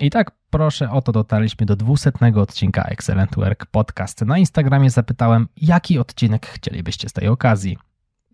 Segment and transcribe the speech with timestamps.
[0.00, 4.20] I tak proszę o to dotarliśmy do 200 odcinka Excellent Work Podcast.
[4.20, 7.78] Na Instagramie zapytałem, jaki odcinek chcielibyście z tej okazji.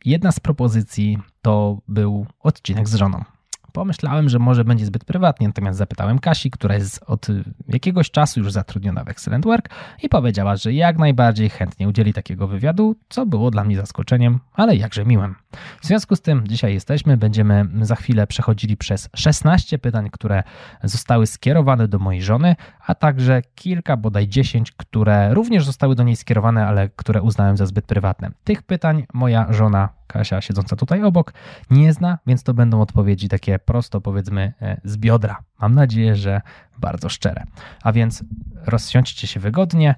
[0.04, 3.24] Jedna z propozycji to był odcinek z żoną.
[3.72, 7.26] Pomyślałem, że może będzie zbyt prywatnie, natomiast zapytałem Kasi, która jest od
[7.68, 9.68] jakiegoś czasu już zatrudniona w Excellent Work
[10.02, 14.76] i powiedziała, że jak najbardziej chętnie udzieli takiego wywiadu, co było dla mnie zaskoczeniem, ale
[14.76, 15.34] jakże miłym.
[15.80, 20.42] W związku z tym dzisiaj jesteśmy, będziemy za chwilę przechodzili przez 16 pytań, które
[20.82, 26.16] zostały skierowane do mojej żony, a także kilka, bodaj 10, które również zostały do niej
[26.16, 28.30] skierowane, ale które uznałem za zbyt prywatne.
[28.44, 31.32] Tych pytań moja żona Kasia siedząca tutaj obok
[31.70, 35.42] nie zna, więc to będą odpowiedzi takie prosto powiedzmy e, z biodra.
[35.60, 36.40] Mam nadzieję, że
[36.78, 37.44] bardzo szczere.
[37.82, 38.24] A więc
[38.66, 39.94] rozsiądźcie się wygodnie,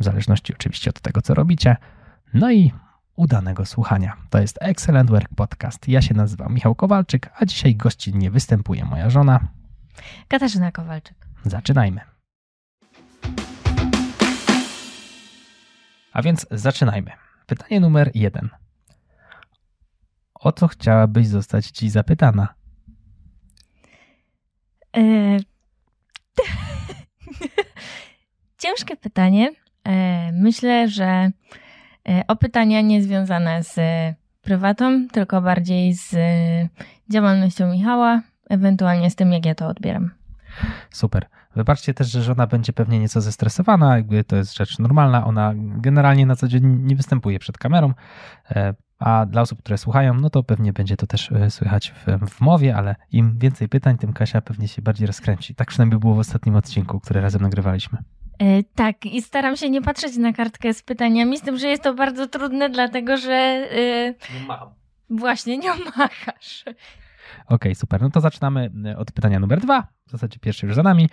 [0.00, 1.76] w zależności oczywiście od tego, co robicie.
[2.34, 2.72] No i
[3.16, 4.16] udanego słuchania.
[4.30, 5.88] To jest Excellent Work Podcast.
[5.88, 9.40] Ja się nazywam Michał Kowalczyk, a dzisiaj gościnnie występuje moja żona
[10.28, 11.16] Katarzyna Kowalczyk.
[11.44, 12.00] Zaczynajmy.
[16.12, 17.10] A więc zaczynajmy.
[17.46, 18.48] Pytanie numer jeden.
[20.34, 22.54] O co chciałabyś zostać ci zapytana?
[24.96, 25.00] E...
[28.62, 29.52] Ciężkie pytanie.
[29.84, 31.30] E, myślę, że
[32.28, 33.80] o pytania nie związane z
[34.42, 36.16] prywatą, tylko bardziej z
[37.10, 40.10] działalnością Michała, ewentualnie z tym, jak ja to odbieram.
[40.90, 41.26] Super.
[41.56, 45.26] Wybaczcie też, że żona będzie pewnie nieco zestresowana, jakby to jest rzecz normalna.
[45.26, 47.92] Ona generalnie na co dzień nie występuje przed kamerą,
[48.50, 52.28] e, a dla osób, które słuchają, no to pewnie będzie to też e, słychać w,
[52.28, 55.54] w mowie, ale im więcej pytań, tym Kasia pewnie się bardziej rozkręci.
[55.54, 57.98] Tak przynajmniej było w ostatnim odcinku, który razem nagrywaliśmy.
[58.38, 61.82] E, tak, i staram się nie patrzeć na kartkę z pytaniami, z tym, że jest
[61.82, 63.32] to bardzo trudne, dlatego że.
[63.32, 64.68] E, nie macham.
[65.10, 66.64] Właśnie, nie machasz.
[66.66, 66.76] Okej,
[67.48, 68.02] okay, super.
[68.02, 69.86] No to zaczynamy e, od pytania numer dwa.
[70.06, 71.08] W zasadzie pierwszy już za nami.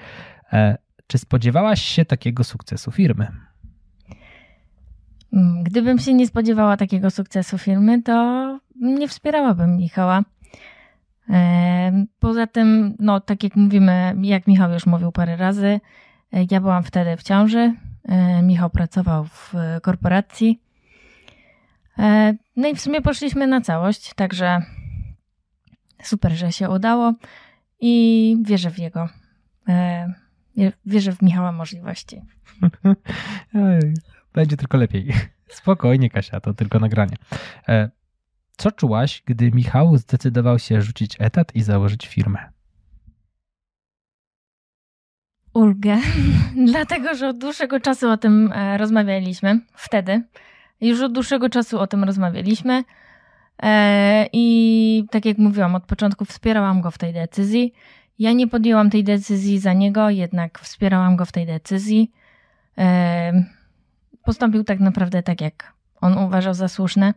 [0.53, 3.27] E, czy spodziewałaś się takiego sukcesu firmy?
[5.33, 10.23] Mm, gdybym się nie spodziewała takiego sukcesu firmy, to nie wspierałabym Michała.
[12.19, 15.79] Poza tym, no tak jak mówimy, jak Michał już mówił parę razy,
[16.51, 17.75] ja byłam wtedy w ciąży.
[18.03, 20.61] E, Michał pracował w korporacji.
[21.99, 24.61] E, no i w sumie poszliśmy na całość, także
[26.03, 27.13] super, że się udało
[27.79, 29.09] i wierzę w jego.
[30.85, 32.21] Wierzę w Michała możliwości.
[34.33, 35.13] Będzie tylko lepiej.
[35.47, 37.15] Spokojnie, Kasia, to tylko nagranie.
[37.69, 37.89] E,
[38.57, 42.49] co czułaś, gdy Michał zdecydował się rzucić etat i założyć firmę?
[45.53, 45.97] Ulgę,
[46.71, 49.59] dlatego że od dłuższego czasu o tym e, rozmawialiśmy.
[49.75, 50.23] Wtedy.
[50.81, 52.83] Już od dłuższego czasu o tym rozmawialiśmy.
[53.63, 57.73] E, I tak jak mówiłam, od początku wspierałam go w tej decyzji.
[58.19, 62.11] Ja nie podjęłam tej decyzji za niego, jednak wspierałam go w tej decyzji
[64.23, 67.13] postąpił tak naprawdę tak, jak on uważał za słuszne.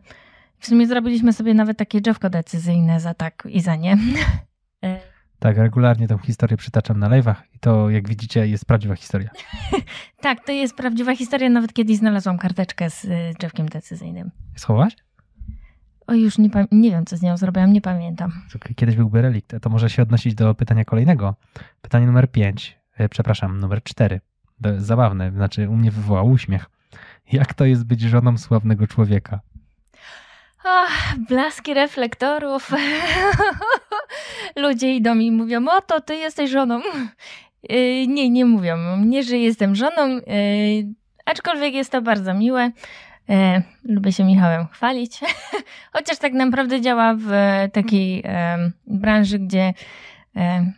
[0.59, 3.97] W sumie zrobiliśmy sobie nawet takie drzewko decyzyjne za tak i za nie.
[5.45, 5.47] E.
[5.47, 9.29] Tak, regularnie tą historię przytaczam na live'ach i to, jak widzicie, jest prawdziwa historia.
[10.21, 11.49] tak, to jest prawdziwa historia.
[11.49, 14.31] Nawet kiedyś znalazłam karteczkę z y, drzewkiem decyzyjnym.
[14.55, 14.95] Schowałaś?
[16.07, 18.31] O, już nie, nie wiem, co z nią zrobiłam, nie pamiętam.
[18.75, 19.55] Kiedyś byłby relikt.
[19.61, 21.35] To może się odnosić do pytania kolejnego.
[21.81, 24.21] Pytanie numer 5, e, przepraszam, numer 4.
[24.77, 26.65] Zabawne, znaczy u mnie wywołał uśmiech.
[27.31, 29.39] Jak to jest być żoną sławnego człowieka?
[30.67, 32.71] Ach, blaski reflektorów.
[34.55, 36.81] Ludzie idą i mówią, o to ty jesteś żoną.
[37.69, 38.77] Yy, nie, nie mówią.
[38.97, 40.23] Nie, że jestem żoną, yy,
[41.25, 42.71] aczkolwiek jest to bardzo miłe.
[43.27, 43.35] Yy,
[43.83, 45.19] lubię się Michałem chwalić.
[45.93, 47.29] Chociaż tak naprawdę działa w
[47.73, 48.23] takiej
[48.87, 49.73] branży, gdzie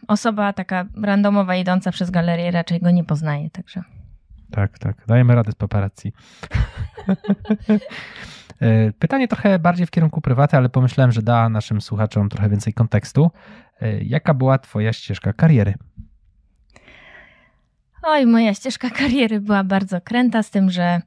[0.07, 3.83] osoba taka randomowa idąca przez galerię raczej go nie poznaje, także...
[4.51, 4.95] Tak, tak.
[5.07, 6.13] Dajemy radę z paparazzi.
[8.61, 12.73] E, pytanie trochę bardziej w kierunku prywaty, ale pomyślałem, że da naszym słuchaczom trochę więcej
[12.73, 13.31] kontekstu.
[13.81, 15.73] E, jaka była Twoja ścieżka kariery?
[18.03, 21.01] Oj, moja ścieżka kariery była bardzo kręta, z tym, że.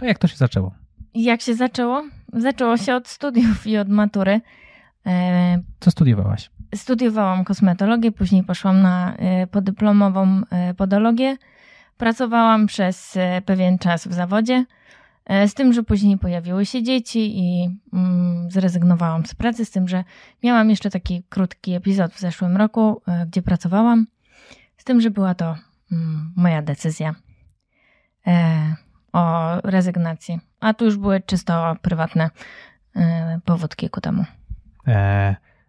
[0.00, 0.74] No jak to się zaczęło?
[1.14, 2.02] Jak się zaczęło?
[2.32, 4.40] Zaczęło się od studiów i od matury.
[5.80, 6.50] Co studiowałaś?
[6.74, 11.36] Studiowałam kosmetologię, później poszłam na e, podyplomową e, podologię.
[11.96, 14.64] Pracowałam przez e, pewien czas w zawodzie,
[15.46, 20.04] z tym, że później pojawiły się dzieci i mm, zrezygnowałam z pracy, z tym, że
[20.42, 24.06] miałam jeszcze taki krótki epizod w zeszłym roku, gdzie pracowałam,
[24.76, 25.56] z tym, że była to
[25.92, 27.14] mm, moja decyzja
[29.12, 30.40] o rezygnacji.
[30.60, 32.30] A tu już były czysto prywatne
[33.44, 34.24] powódki ku temu.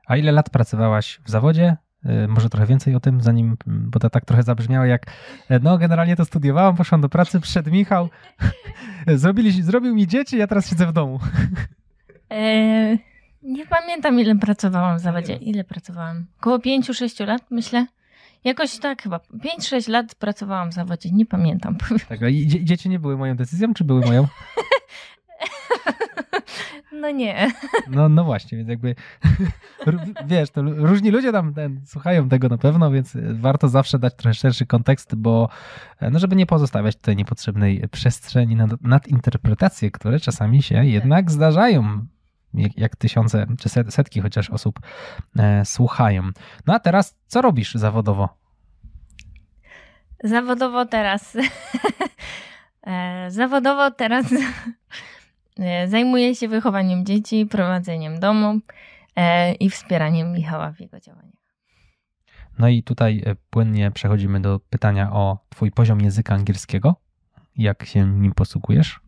[0.07, 1.82] A ile lat pracowałaś w zawodzie E,
[2.27, 5.05] może trochę więcej o tym, zanim, bo to tak trochę zabrzmiało jak,
[5.49, 8.09] e, no generalnie to studiowałam, poszłam do pracy, przyszedł Michał,
[9.07, 11.19] Zrobili, zrobił mi dzieci, ja teraz siedzę w domu.
[12.29, 12.99] Eee,
[13.43, 15.35] nie pamiętam ile pracowałam w zawodzie.
[15.35, 16.25] Ile pracowałam?
[16.39, 17.85] Około 5-6 lat myślę.
[18.43, 19.19] Jakoś tak chyba.
[19.59, 21.77] 5-6 lat pracowałam w zawodzie, nie pamiętam.
[22.09, 24.27] Tak, i dzieci nie były moją decyzją, czy były moją?
[26.93, 27.51] No nie.
[27.89, 28.95] No, no właśnie, więc jakby
[30.27, 34.33] wiesz, to różni ludzie tam ten, słuchają tego na pewno, więc warto zawsze dać trochę
[34.33, 35.49] szerszy kontekst, bo
[36.11, 42.05] no żeby nie pozostawiać tutaj niepotrzebnej przestrzeni nad, nad interpretacje, które czasami się jednak zdarzają
[42.77, 44.79] jak, tysiące czy setki chociaż osób
[45.39, 46.23] e, słuchają.
[46.67, 48.29] No a teraz co robisz zawodowo?
[50.23, 51.37] Zawodowo teraz.
[52.87, 55.22] e, zawodowo teraz E,
[55.87, 58.59] zajmuję się wychowaniem dzieci, prowadzeniem domu
[59.15, 61.43] e, i wspieraniem Michała w jego działaniach.
[62.59, 66.95] No i tutaj e, płynnie przechodzimy do pytania o Twój poziom języka angielskiego.
[67.55, 68.99] Jak się nim posługujesz?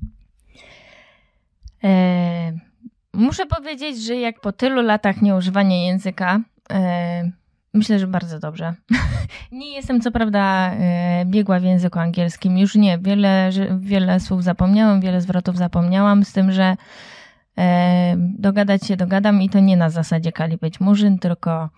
[3.13, 6.39] muszę powiedzieć, że jak po tylu latach nieużywania języka,
[7.75, 8.74] Myślę, że bardzo dobrze.
[9.51, 12.98] nie jestem co prawda e, biegła w języku angielskim, już nie.
[12.98, 13.50] Wiele,
[13.80, 16.77] wiele słów zapomniałam, wiele zwrotów zapomniałam, z tym, że
[17.57, 21.69] e, dogadać się dogadam i to nie na zasadzie Kali być murzyn, tylko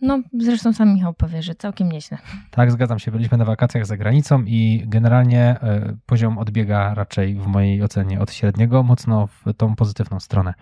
[0.00, 2.18] no, zresztą sam Michał powie, że całkiem nieźle.
[2.50, 3.10] Tak, zgadzam się.
[3.10, 8.32] Byliśmy na wakacjach za granicą i generalnie e, poziom odbiega raczej w mojej ocenie od
[8.32, 10.54] średniego, mocno w tą pozytywną stronę.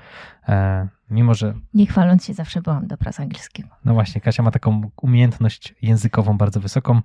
[0.49, 1.55] E, mimo, że.
[1.75, 3.69] Nie chwaląc się, zawsze byłam dobra z angielskiego.
[3.85, 7.01] No właśnie, Kasia ma taką umiejętność językową bardzo wysoką,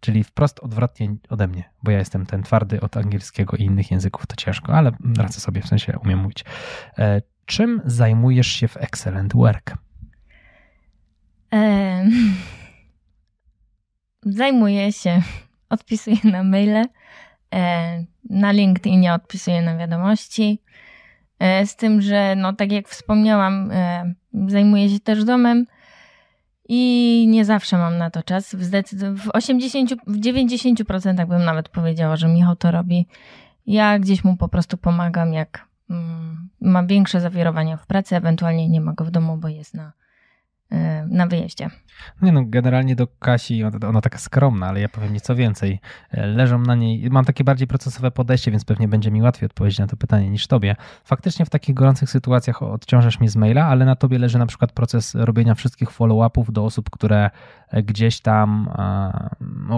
[0.00, 4.26] czyli wprost odwrotnie ode mnie, bo ja jestem ten twardy od angielskiego i innych języków,
[4.26, 6.44] to ciężko, ale radzę sobie, w sensie umiem mówić.
[6.98, 9.87] E, czym zajmujesz się w Excellent Work?
[14.22, 15.22] Zajmuję się,
[15.70, 16.84] odpisuję na maile,
[18.30, 20.62] na LinkedInie odpisuję na wiadomości.
[21.38, 24.14] E, z tym, że no tak jak wspomniałam, e,
[24.48, 25.66] zajmuję się też domem
[26.68, 28.54] i nie zawsze mam na to czas.
[28.54, 33.06] W, zdecyd- w 80, w 90% bym nawet powiedziała, że Michał to robi.
[33.66, 38.80] Ja gdzieś mu po prostu pomagam, jak mm, ma większe zawirowania w pracy, ewentualnie nie
[38.80, 39.92] ma go w domu, bo jest na
[41.10, 41.70] na wyjeździe.
[42.22, 45.80] Nie no, generalnie do Kasi, ona taka skromna, ale ja powiem nieco więcej.
[46.10, 49.78] E, leżą na niej, mam takie bardziej procesowe podejście, więc pewnie będzie mi łatwiej odpowiedzieć
[49.78, 50.76] na to pytanie niż tobie.
[51.04, 54.72] Faktycznie w takich gorących sytuacjach odciążasz mnie z maila, ale na tobie leży na przykład
[54.72, 57.30] proces robienia wszystkich follow-upów do osób, które
[57.70, 58.70] e, gdzieś tam,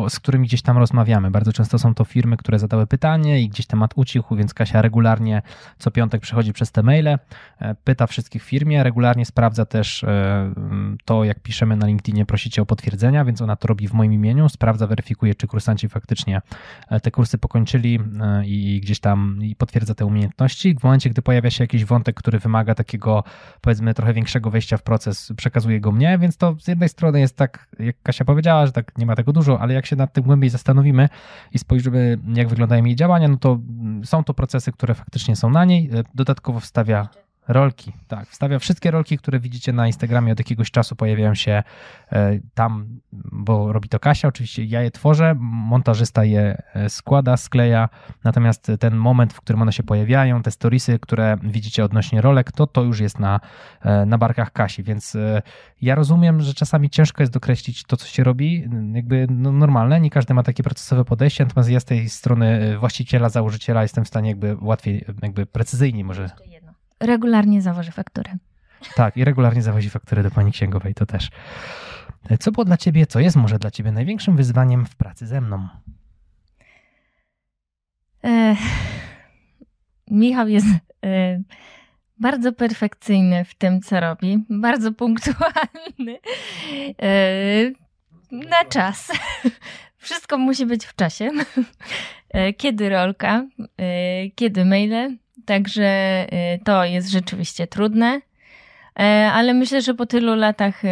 [0.09, 1.31] z którymi gdzieś tam rozmawiamy.
[1.31, 5.43] Bardzo często są to firmy, które zadały pytanie i gdzieś temat ucichł, więc Kasia regularnie
[5.79, 7.19] co piątek przechodzi przez te maile,
[7.59, 10.05] e, pyta wszystkich firmie, regularnie sprawdza też
[11.05, 14.49] to, jak piszemy na LinkedInie, prosicie o potwierdzenia, więc ona to robi w moim imieniu,
[14.49, 16.43] sprawdza, weryfikuje, czy kursanci faktycznie
[16.89, 20.75] e, te kursy pokończyli e, i gdzieś tam i potwierdza te umiejętności.
[20.81, 23.25] W momencie, gdy pojawia się jakiś wątek, który wymaga takiego,
[23.61, 27.37] powiedzmy, trochę większego wejścia w proces, przekazuje go mnie, więc to z jednej strony jest
[27.37, 30.25] tak, jak Kasia powiedziała, że tak nie ma tego dużo, ale jak się nad tym
[30.25, 31.09] głębiej zastanowimy
[31.53, 35.51] i spojrzymy, jak wyglądają jej działania, no to mm, są to procesy, które faktycznie są
[35.51, 35.91] na niej.
[35.93, 37.09] E, dodatkowo wstawia
[37.49, 38.29] Rolki, tak.
[38.29, 41.63] Wstawia wszystkie rolki, które widzicie na Instagramie od jakiegoś czasu, pojawiają się
[42.13, 44.29] e, tam, bo robi to Kasia.
[44.29, 47.89] Oczywiście ja je tworzę, montażysta je e, składa, skleja.
[48.25, 52.67] Natomiast ten moment, w którym one się pojawiają, te storiesy, które widzicie odnośnie rolek, to
[52.67, 53.41] to już jest na,
[53.83, 54.83] e, na barkach Kasi.
[54.83, 55.17] Więc
[55.83, 58.69] ja rozumiem, że czasami ciężko jest dokreślić to, co się robi.
[58.93, 63.29] Jakby no, normalne, nie każdy ma takie procesowe podejście, natomiast ja z tej strony właściciela,
[63.29, 66.31] założyciela jestem w stanie jakby łatwiej, jakby precyzyjniej może
[67.01, 68.31] regularnie zawoży faktury.
[68.95, 71.31] Tak, i regularnie zawozi faktury do pani księgowej, to też.
[72.41, 75.69] Co było dla ciebie, co jest może dla ciebie największym wyzwaniem w pracy ze mną?
[78.25, 78.57] E,
[80.11, 80.67] Michał jest
[81.05, 81.43] e,
[82.19, 86.19] bardzo perfekcyjny w tym, co robi, bardzo punktualny.
[87.03, 87.71] E,
[88.33, 89.13] na czas.
[89.97, 91.31] Wszystko musi być w czasie.
[92.31, 93.47] E, kiedy rolka,
[93.79, 95.17] e, kiedy maile,
[95.47, 98.21] Także y, to jest rzeczywiście trudne.
[99.01, 100.89] E, ale myślę, że po tylu latach y,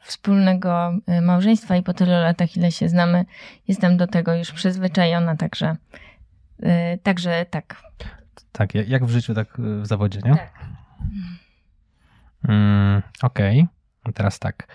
[0.00, 3.24] wspólnego y, małżeństwa i po tylu latach, ile się znamy,
[3.68, 5.76] jestem do tego już przyzwyczajona, także,
[7.02, 7.82] także tak.
[8.52, 10.30] Tak, jak w życiu, tak w zawodzie, nie?
[10.30, 10.52] Tak.
[12.48, 13.66] Mm, Okej,
[14.02, 14.12] okay.
[14.12, 14.66] teraz tak.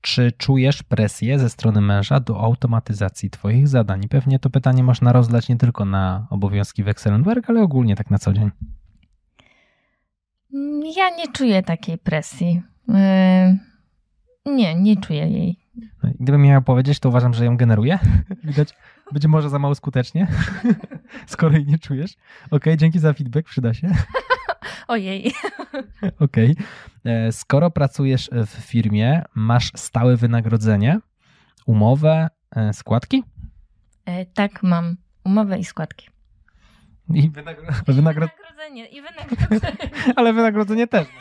[0.00, 4.08] Czy czujesz presję ze strony męża do automatyzacji Twoich zadań?
[4.08, 8.10] pewnie to pytanie można rozlać nie tylko na obowiązki w Excellent Work, ale ogólnie tak
[8.10, 8.50] na co dzień.
[10.96, 12.62] Ja nie czuję takiej presji.
[14.46, 15.58] Nie, nie czuję jej.
[16.02, 17.98] No gdybym miał powiedzieć, to uważam, że ją generuje.
[18.44, 18.74] Widać,
[19.12, 20.26] będzie może za mało skutecznie,
[21.26, 22.12] skoro jej nie czujesz.
[22.46, 23.88] Okej, okay, dzięki za feedback, przyda się.
[24.88, 25.32] Ojej.
[26.20, 26.50] Okej.
[26.50, 26.56] Okay.
[27.04, 31.00] E, skoro pracujesz w firmie, masz stałe wynagrodzenie,
[31.66, 33.24] umowę, e, składki?
[34.04, 36.08] E, tak, mam umowę i składki.
[37.14, 37.64] I, wynagro...
[37.88, 38.86] I wynagrodzenie.
[38.86, 39.90] I wynagrodzenie.
[40.16, 41.06] Ale wynagrodzenie też.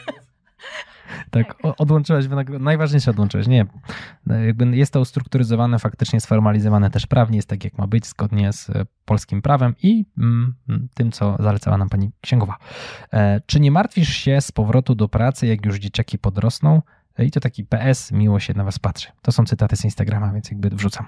[1.32, 1.74] Tak, tak.
[1.78, 2.66] odłączyłeś wynagrodzenie.
[2.66, 3.48] Najważniejsze odłączyłeś.
[3.48, 3.66] Nie,
[4.28, 8.70] jakby jest to ustrukturyzowane, faktycznie sformalizowane też prawnie, jest tak jak ma być, zgodnie z
[8.70, 10.56] e, polskim prawem i mm,
[10.94, 12.58] tym, co zalecała nam pani księgowa.
[13.14, 16.82] E, czy nie martwisz się z powrotu do pracy, jak już dzieciaki podrosną?
[17.18, 19.10] E, I to taki PS, miło się na was patrzy.
[19.22, 21.06] To są cytaty z Instagrama, więc jakby wrzucam.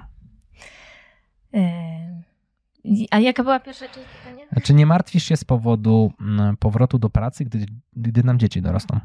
[3.12, 4.46] A jaka była pierwsza część pytania?
[4.64, 7.66] Czy nie martwisz się z powodu mm, powrotu do pracy, gdy,
[7.96, 9.00] gdy nam dzieci dorosną?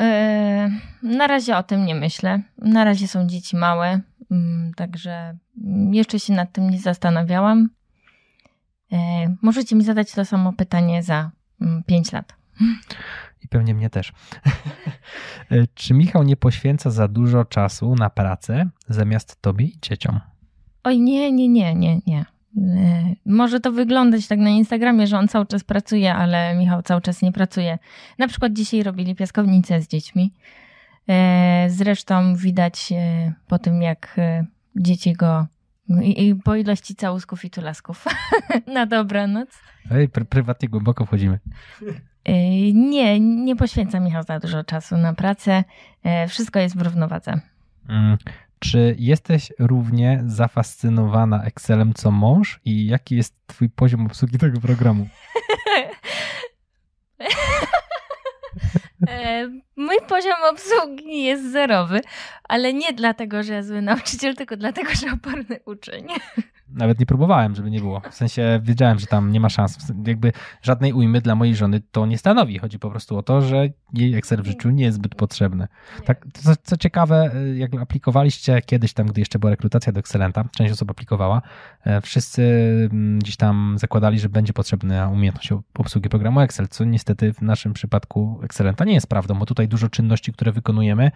[0.00, 0.70] Yy,
[1.16, 2.42] na razie o tym nie myślę.
[2.58, 5.36] Na razie są dzieci małe, mm, także
[5.90, 7.68] jeszcze się nad tym nie zastanawiałam.
[8.90, 8.98] Yy,
[9.42, 11.30] możecie mi zadać to samo pytanie za
[11.86, 12.34] 5 mm, lat.
[13.42, 14.12] I pewnie mnie też.
[15.50, 20.20] Yy, czy Michał nie poświęca za dużo czasu na pracę zamiast tobie i dzieciom?
[20.84, 22.24] Oj, nie, nie, nie, nie, nie.
[22.56, 27.00] E, może to wyglądać tak na Instagramie, że on cały czas pracuje, ale Michał cały
[27.00, 27.78] czas nie pracuje.
[28.18, 30.34] Na przykład dzisiaj robili piaskownicę z dziećmi.
[31.08, 34.16] E, zresztą widać e, po tym, jak
[34.76, 35.46] dzieci go
[36.02, 38.04] i, po ilości całusków i tulasków
[38.74, 39.48] na dobranoc.
[39.90, 41.38] Ej, pr prywatnie głęboko wchodzimy.
[42.74, 45.64] Nie, nie poświęca Michał za dużo czasu na pracę.
[46.28, 47.40] Wszystko jest w równowadze.
[48.60, 55.08] Czy jesteś równie zafascynowana Excelem co mąż i jaki jest twój poziom obsługi tego programu?
[59.08, 62.00] E, mój poziom obsługi jest zerowy,
[62.44, 66.06] ale nie dlatego, że ja zły nauczyciel, tylko dlatego, że oporny uczeń.
[66.72, 68.00] Nawet nie próbowałem, żeby nie było.
[68.10, 69.92] W sensie wiedziałem, że tam nie ma szans.
[70.06, 72.58] Jakby żadnej ujmy dla mojej żony to nie stanowi.
[72.58, 75.68] Chodzi po prostu o to, że jej Excel w życiu nie jest zbyt potrzebny.
[76.04, 80.72] Tak, co, co ciekawe, jak aplikowaliście kiedyś tam, gdy jeszcze była rekrutacja do Excelenta, część
[80.72, 81.42] osób aplikowała,
[81.84, 82.42] e, wszyscy
[82.92, 87.72] mm, gdzieś tam zakładali, że będzie potrzebna umiejętność obsługi programu Excel, co niestety w naszym
[87.72, 91.10] przypadku Excelenta nie jest prawdą, bo tutaj dużo czynności, które wykonujemy,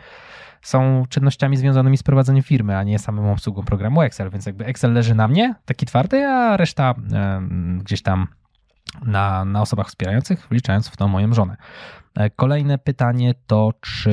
[0.65, 4.93] są czynnościami związanymi z prowadzeniem firmy, a nie samą obsługą programu Excel, więc jakby Excel
[4.93, 6.95] leży na mnie, taki twardy, a reszta
[7.79, 8.27] gdzieś tam
[9.03, 11.57] na, na osobach wspierających, wliczając w to moją żonę.
[12.15, 14.13] E, kolejne pytanie to, czy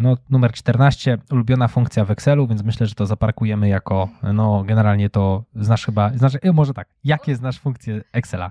[0.00, 5.10] no, numer 14, ulubiona funkcja w Excelu, więc myślę, że to zaparkujemy jako, no generalnie
[5.10, 8.50] to znasz chyba, znasz, e, może tak, jakie znasz funkcje Excela?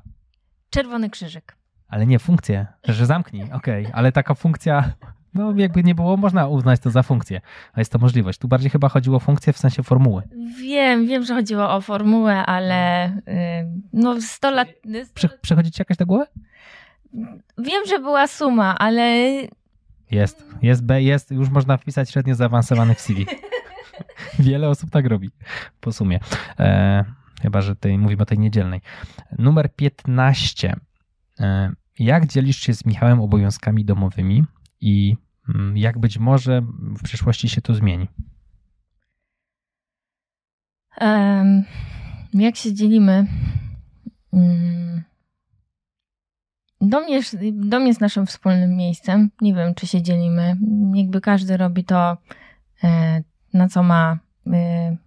[0.70, 1.58] Czerwony krzyżyk.
[1.88, 3.96] Ale nie funkcję, że zamknij, okej, okay.
[3.96, 4.94] ale taka funkcja
[5.34, 7.42] no jakby nie było, można uznać to za funkcję,
[7.74, 8.40] a jest to możliwość.
[8.40, 10.24] Tu bardziej chyba chodziło o funkcję w sensie formuły.
[10.60, 13.34] Wiem, wiem, że chodziło o formułę, ale yy,
[13.94, 14.68] no 100 lat...
[15.14, 16.26] Prze przechodzi ci jakaś do głowy?
[17.58, 19.04] Wiem, że była suma, ale...
[20.12, 23.26] Jest, jest B, jest, już można wpisać średnio zaawansowany w CV.
[24.40, 25.30] Wiele osób tak robi
[25.80, 26.20] po sumie.
[26.60, 27.06] E,
[27.42, 28.82] chyba, że tej, mówimy o tej niedzielnej.
[29.38, 30.76] Numer 15.
[31.40, 34.44] E, jak dzielisz się z Michałem obowiązkami domowymi?
[34.84, 35.18] i
[35.76, 36.62] jak być może
[36.98, 38.08] w przyszłości się to zmieni?
[41.02, 41.64] Um,
[42.34, 43.28] jak się dzielimy?
[46.82, 49.30] Dom, jest, dom jest naszym wspólnym miejscem.
[49.42, 50.56] Nie wiem, czy się dzielimy.
[50.94, 52.18] Jakby każdy robi to,
[52.84, 53.24] e,
[53.54, 54.20] na co ma
[54.54, 54.98] e,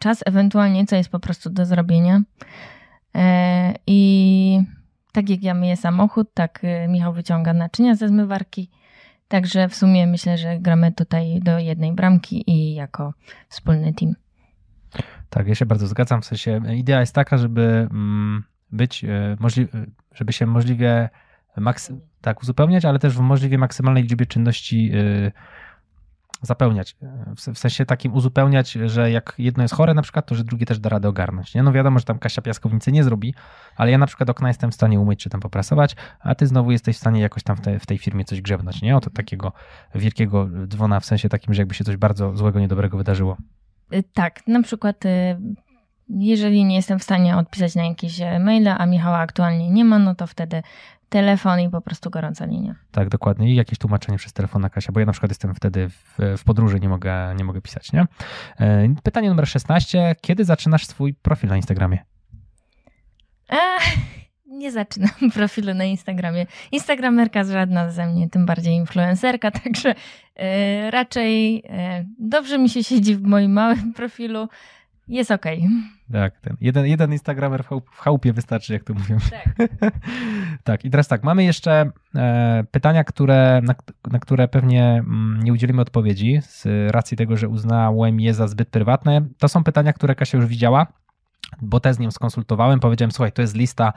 [0.00, 2.22] czas, ewentualnie co jest po prostu do zrobienia.
[3.14, 4.60] E, I
[5.12, 8.70] tak jak ja myję samochód, tak Michał wyciąga naczynia ze zmywarki
[9.32, 13.14] Także w sumie myślę, że gramy tutaj do jednej bramki i jako
[13.48, 14.14] wspólny team.
[15.30, 16.22] Tak, ja się bardzo zgadzam.
[16.22, 21.08] W sensie idea jest taka, żeby mm, być e, możliwe, żeby się możliwie
[22.20, 25.32] tak uzupełniać, ale też w możliwie maksymalnej liczbie czynności e,
[26.42, 26.96] zapełniać.
[27.54, 30.78] W sensie takim uzupełniać, że jak jedno jest chore na przykład, to że drugie też
[30.78, 31.54] da radę ogarnąć.
[31.54, 31.62] Nie?
[31.62, 33.34] No wiadomo, że tam Kasia piaskownicy nie zrobi,
[33.76, 36.70] ale ja na przykład okna jestem w stanie umyć czy tam poprasować, a ty znowu
[36.70, 38.82] jesteś w stanie jakoś tam w, te, w tej firmie coś grzebnąć.
[38.82, 38.96] Nie?
[38.96, 39.52] Oto takiego
[39.94, 43.36] wielkiego dzwona w sensie takim, że jakby się coś bardzo złego, niedobrego wydarzyło.
[43.94, 45.38] Y, tak, na przykład y,
[46.08, 49.98] jeżeli nie jestem w stanie odpisać na jakieś e, maile, a Michała aktualnie nie ma,
[49.98, 50.62] no to wtedy
[51.12, 52.74] telefon i po prostu gorąca linia.
[52.90, 53.52] Tak, dokładnie.
[53.52, 56.44] I jakieś tłumaczenie przez telefon na Kasia, bo ja na przykład jestem wtedy w, w
[56.44, 58.06] podróży, nie mogę, nie mogę pisać, nie?
[58.60, 60.14] E, pytanie numer 16.
[60.20, 61.98] Kiedy zaczynasz swój profil na Instagramie?
[63.48, 63.82] Ech,
[64.62, 66.46] nie zaczynam profilu na Instagramie.
[66.72, 69.94] Instagramerka żadna ze mnie, tym bardziej influencerka, także
[70.36, 74.48] e, raczej e, dobrze mi się siedzi w moim małym profilu.
[75.08, 75.58] Jest okej.
[75.58, 76.02] Okay.
[76.12, 79.18] Tak, ten jeden, jeden Instagramer w, chałup, w chałupie wystarczy, jak to mówią.
[79.30, 79.68] Tak.
[80.64, 83.74] Tak, i teraz tak, mamy jeszcze e, pytania, które, na,
[84.10, 88.68] na, które pewnie mm, nie udzielimy odpowiedzi z racji tego, że uznałem je za zbyt
[88.68, 89.20] prywatne.
[89.38, 90.86] To są pytania, które Kasia już widziała
[91.60, 93.92] bo te z nim skonsultowałem, powiedziałem, słuchaj, to jest lista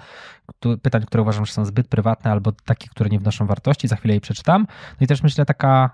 [0.82, 4.14] pytań, które uważam, że są zbyt prywatne albo takie, które nie wnoszą wartości, za chwilę
[4.14, 4.68] jej przeczytam.
[4.70, 5.90] No i też myślę taka,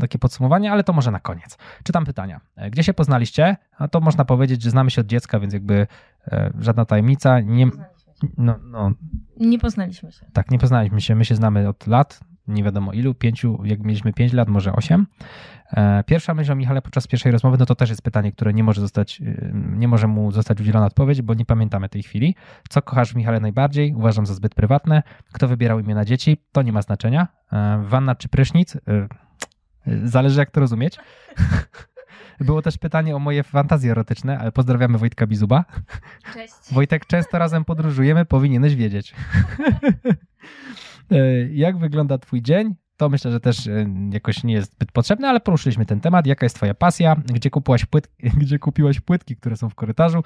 [0.00, 1.58] takie podsumowanie, ale to może na koniec.
[1.82, 2.40] Czytam pytania.
[2.56, 3.56] E, gdzie się poznaliście?
[3.78, 5.86] A to można powiedzieć, że znamy się od dziecka, więc jakby
[6.26, 7.40] e, żadna tajemnica.
[7.40, 7.66] Nie,
[8.36, 8.92] no, no,
[9.40, 10.26] nie poznaliśmy się.
[10.32, 11.14] Tak, nie poznaliśmy się.
[11.14, 15.06] My się znamy od lat, nie wiadomo ilu, pięciu, jak mieliśmy pięć lat, może osiem.
[15.72, 18.64] E, pierwsza myśl o Michale podczas pierwszej rozmowy, no to też jest pytanie, które nie
[18.64, 22.34] może zostać, y, nie może mu zostać udzielona odpowiedź, bo nie pamiętamy tej chwili.
[22.68, 23.94] Co kochasz w Michale najbardziej?
[23.94, 25.02] Uważam za zbyt prywatne.
[25.32, 26.36] Kto wybierał imię na dzieci?
[26.52, 27.28] To nie ma znaczenia.
[27.52, 28.76] E, wanna czy prysznic?
[28.76, 28.80] E,
[30.04, 30.98] zależy jak to rozumieć.
[32.40, 35.64] Było też pytanie o moje fantazje erotyczne, ale pozdrawiamy Wojtka Bizuba.
[36.34, 36.54] Cześć.
[36.72, 39.14] Wojtek, często razem podróżujemy, powinieneś wiedzieć.
[41.50, 42.74] Jak wygląda twój dzień?
[42.96, 46.26] To myślę, że też e, jakoś nie jest zbyt potrzebne, ale poruszyliśmy ten temat.
[46.26, 47.16] Jaka jest twoja pasja?
[47.16, 48.08] Gdzie, kupiłaś płyt...
[48.40, 50.22] Gdzie kupiłaś płytki, które są w korytarzu?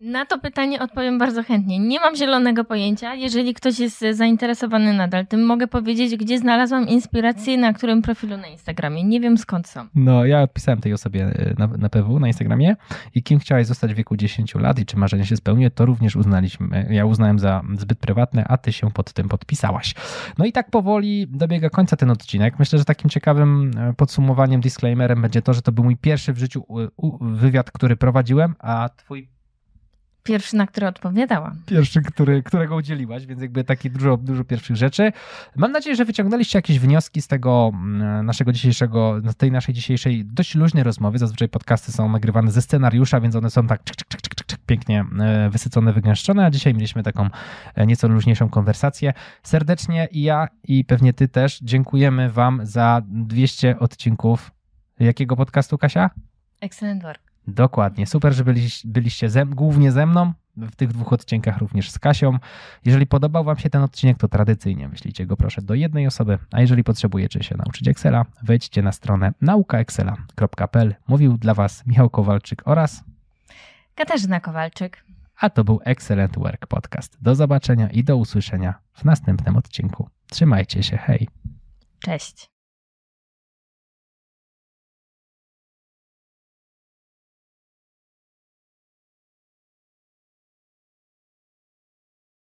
[0.00, 1.78] Na to pytanie odpowiem bardzo chętnie.
[1.78, 3.14] Nie mam zielonego pojęcia.
[3.14, 8.46] Jeżeli ktoś jest zainteresowany nadal tym, mogę powiedzieć, gdzie znalazłam inspirację, na którym profilu na
[8.46, 9.04] Instagramie.
[9.04, 9.86] Nie wiem skąd są.
[9.94, 12.76] No, ja odpisałem tej osobie e, na, na PW na Instagramie
[13.14, 16.16] i kim chciałaś zostać w wieku 10 lat i czy marzenie się spełni, to również
[16.16, 16.86] uznaliśmy.
[16.90, 19.94] Ja uznałem za zbyt prywatne, a ty się pod tym podpisałaś.
[20.38, 22.58] No i tak powoli dobiega końca ten odcinek.
[22.58, 26.38] Myślę, że takim ciekawym e, podsumowaniem, disclaimerem będzie to, że to był mój pierwszy w
[26.38, 26.64] życiu
[27.20, 29.37] wywiad, który prowadziłem, a twój
[30.22, 31.62] Pierwszy, na który odpowiadałam.
[31.66, 35.12] Pierwszy, który, którego udzieliłaś, więc jakby takie dużo, dużo pierwszych rzeczy.
[35.56, 40.24] Mam nadzieję, że wyciągnęliście jakieś wnioski z tego mm, naszego dzisiejszego, z tej naszej dzisiejszej
[40.24, 41.18] dość luźnej rozmowy.
[41.18, 45.04] Zazwyczaj podcasty są nagrywane ze scenariusza, więc one są tak czyk, czyk, czyk, czyk, pięknie
[45.20, 47.28] e, wysycone, wygęszczone, a dzisiaj mieliśmy taką
[47.74, 49.12] e, nieco luźniejszą konwersację.
[49.42, 54.50] Serdecznie i ja i pewnie ty też dziękujemy wam za 200 odcinków
[55.00, 56.10] jakiego podcastu, Kasia?
[56.60, 57.27] Excellent work.
[57.48, 58.06] Dokładnie.
[58.06, 62.38] Super, że byliście, byliście ze, głównie ze mną, w tych dwóch odcinkach również z Kasią.
[62.84, 66.60] Jeżeli podobał Wam się ten odcinek, to tradycyjnie wyślijcie go proszę do jednej osoby, a
[66.60, 70.94] jeżeli potrzebujecie się nauczyć Excela, wejdźcie na stronę naukaexcela.pl.
[71.08, 73.04] Mówił dla Was Michał Kowalczyk oraz
[73.94, 75.04] Katarzyna Kowalczyk.
[75.40, 77.18] A to był Excellent Work Podcast.
[77.22, 80.08] Do zobaczenia i do usłyszenia w następnym odcinku.
[80.30, 81.28] Trzymajcie się, hej.
[82.00, 82.57] Cześć.